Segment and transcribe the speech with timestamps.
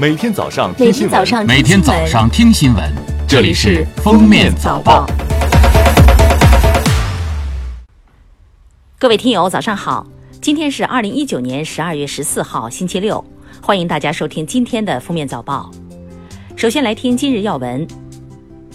[0.00, 2.90] 每天早上听新闻，每天早上听新闻，
[3.28, 5.06] 这里是《封面早报》。
[8.98, 10.06] 各位听友，早上好！
[10.40, 13.22] 今天是二零一九年十二月十四号，星期六，
[13.60, 15.70] 欢迎大家收听今天的《封面早报》。
[16.56, 17.86] 首先来听今日要闻。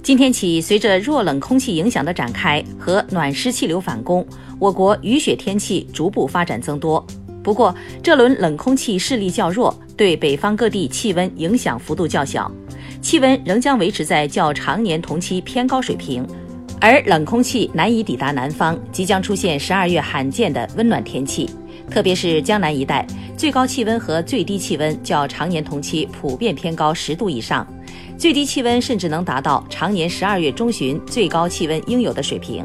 [0.00, 4.24] 今天起，随着弱冷空气影响的展开和暖湿气流反攻，
[4.60, 7.04] 我国雨雪天气逐步发展增多。
[7.42, 7.74] 不过，
[8.04, 12.48] 这轮冷空气势力较弱，对北方各地气温影响幅度较小，
[13.02, 16.24] 气温仍将维持在较常年同期偏高水平。
[16.80, 21.50] 而冷空气难以抵达南方，即将出现十二月罕见的温暖天气，
[21.90, 23.04] 特别是江南一带，
[23.36, 27.66] 最高气温和最低气温较常年同期普遍偏高十度以上，
[28.16, 32.64] 最低气温甚至能达到常年十二月中旬最高气温应有的水平。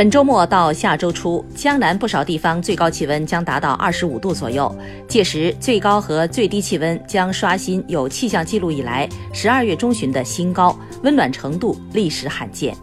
[0.00, 4.74] 本周末到下周初，江南不少地方最高气温将达到二十五度左右，
[5.06, 12.74] 届时最高和最低气温将刷新有气象记录以来十二月中旬的新高，温暖程度历史罕见。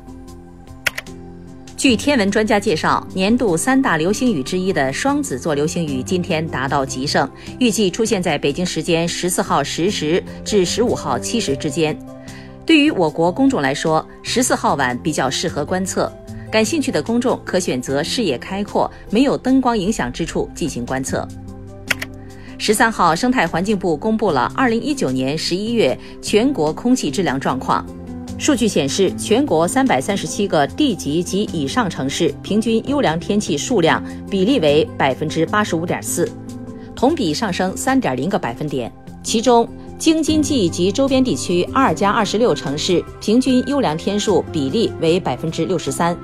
[1.75, 7.27] 据天文专家介绍，年度三大流星雨之一的双子座流星雨今天达到极盛，
[7.59, 11.97] 预计出现在北京时间十四号十时至十五号七时之间。
[12.63, 16.13] 对于我国公众来说，十四号晚比较适合观测。
[16.49, 21.27] 感兴趣的公众可选择视野开阔、没有灯光影响之处进行观测。
[22.57, 27.85] 十三号，生态环境部公布了二零一九年十一月全国空气质量状况。
[28.39, 36.29] 数据显示，全国三百三十七个地级及以上城市平均优良天气数量比例为百分之八十五点四，
[36.95, 38.91] 同比上升三点零个百分点。
[39.21, 39.67] 其中，
[39.99, 46.17] 京津冀及周边地区二加二十六城市平均优良天数比例为百分之六十三。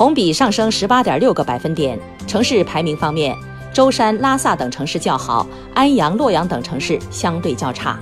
[0.00, 2.00] 同比上升十八点六个百分点。
[2.26, 3.36] 城市排名方面，
[3.70, 8.00] 舟山、拉萨等城市较好，安阳、洛阳等城市相对较差。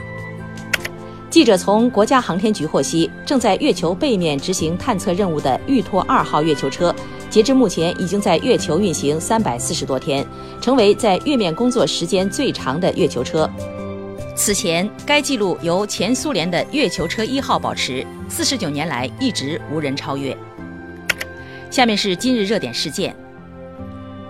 [1.29, 6.95] 记者从国家航天局获悉，正在月球背面执行探测任务的玉兔二号月球车，
[7.29, 10.25] 截至目前已经在月球运行三百四十多天，
[10.61, 13.51] 成为在月面工作时间最长的月球车。
[14.37, 20.39] 此前，该记录由前苏联的月球车一号保持，四十九年来一直无人超越。
[21.71, 23.15] 下面是今日热点事件。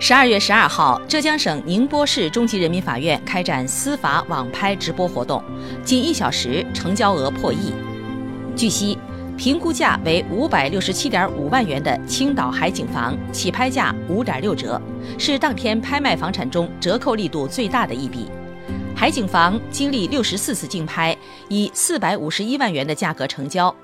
[0.00, 5.43] 十二月十二号，浙江省宁波市中级人民法院开展司法网拍直播活动，
[5.84, 7.72] 仅一小时成交额破亿。
[8.54, 8.97] 据悉，
[9.37, 14.81] 评估价为五百六十七点五万元的青岛海景房起拍价五点六折，
[15.19, 18.28] 是当天拍卖房产中折扣力度最大的一笔。
[18.94, 21.16] 海景房经历六十四次竞拍，
[21.49, 23.75] 以四百五十一万元的价格成交。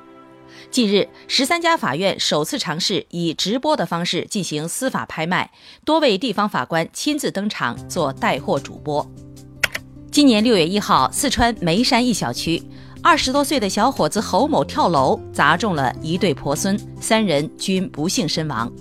[0.71, 5.51] 近日，十三家法院首次尝试以直播的方式进行司法拍卖，
[5.85, 9.09] 多位地方法官亲自登场做带货主播。
[10.11, 12.63] 今年六月一号，四川眉山一小区，
[13.03, 18.73] 二十多岁的小伙子侯某跳楼砸中了一对婆孙，三人均不幸身亡。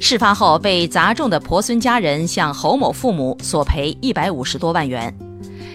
[0.00, 5.12] 事发后，被砸中的婆孙家人向侯某父母索赔一百五十多万元。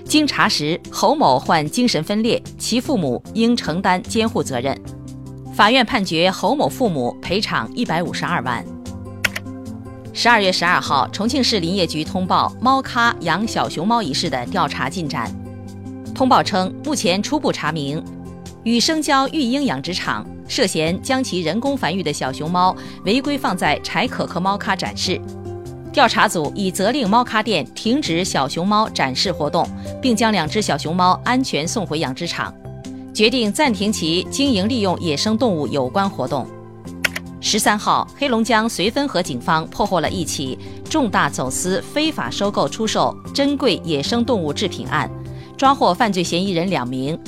[0.05, 4.77] 经查实，侯某患精神分裂，其父母应承担监护责任。
[5.53, 8.65] 法院判决侯某父母赔偿一百五十二万。
[10.11, 15.31] 十二月十二号，重庆市林业局通报猫咖养小熊猫一事的调查进展。
[16.15, 18.03] 通报称，目前初步查明，
[18.63, 22.75] 与生椒育婴养殖场涉嫌将其人工繁育的小熊猫
[23.05, 25.21] 违规放在柴可可猫咖展示。
[25.91, 29.67] 调查组已责令猫咖店停止小熊猫展示活动，
[30.01, 32.51] 并将两只小熊猫安全送回养殖场。
[33.13, 36.47] 决定暂停其经营利用野生动物有关活动。
[37.39, 40.57] 十三号，黑龙江绥芬河警方破获了一起
[40.89, 45.07] 重大走私、非法收购、出售珍贵野生动物制品案，
[45.55, 47.19] 抓获犯罪嫌疑人两名，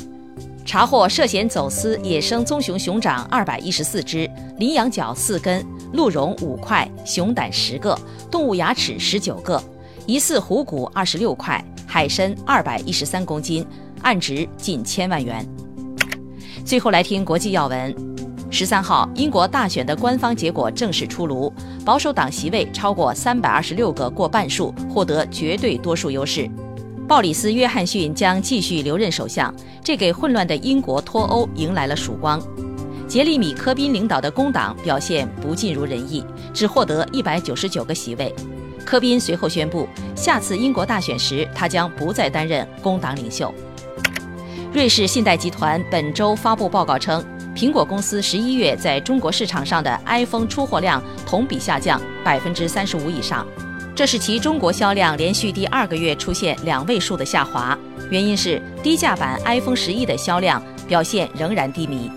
[0.65, 5.63] 查获涉嫌走私野生棕熊熊掌二百一十四只、羚羊角四根、
[5.93, 7.95] 鹿茸五块、熊胆十个、
[8.31, 9.61] 动物牙齿十九个，
[10.07, 13.63] 疑似虎骨二十六块、海参二百一十三公斤，
[14.01, 15.45] 案值近千万元。
[16.65, 17.95] 最后来听国际要闻。
[18.49, 21.53] 十三号，英国大选的官方结果正式出炉，
[21.85, 26.49] 保守党席位超过三百二十六个，过半数，获得绝对多数优势。
[27.07, 29.53] 鲍里斯·约翰逊将继续留任首相，
[29.83, 32.41] 这给混乱的英国脱欧迎来了曙光。
[33.07, 38.33] 杰里米·科宾领导的工党表现不尽如人意，只获得一百九十九个席位。
[38.83, 43.53] 科宾随后宣布，下次英国大选时，他将不再担任工党领袖。
[44.75, 47.23] 瑞士信贷集团本周发布报告称，
[47.55, 53.47] 苹果公司十一月在中国市场上的 iPhone 出货量同比下降百分之三十五以上，
[53.95, 57.79] 这是其中国销量连续第二个月出现两位数的下滑。
[58.11, 62.11] 原因是低价版 iPhone 十一的销量表现仍然低迷。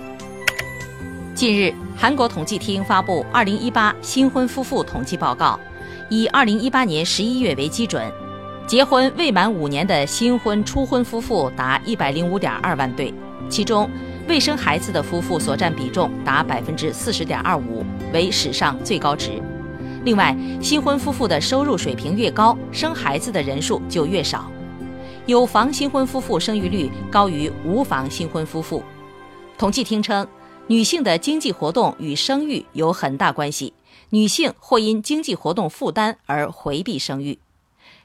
[1.36, 5.60] 近日，韩国统计厅发布2018新婚夫妇统计报告，
[6.10, 8.10] 以2018年11月为基准，
[8.68, 13.14] 结婚未满五年的新婚初婚夫妇达105.2万对，
[13.48, 13.88] 其中
[14.28, 17.62] 未生孩子的夫妇所占比重达40.25%，
[18.12, 19.42] 为史上最高值。
[20.04, 24.52] 另外，新婚夫妇的收入水平越高，生孩子的人数就越少。
[25.24, 28.82] 有房新婚夫妇生育率高于无房新婚夫妇。
[29.56, 30.28] 统计厅称。
[30.70, 33.72] 女性的经济活动与生育有很大关系，
[34.10, 37.38] 女性或因经济活动负担而回避生育。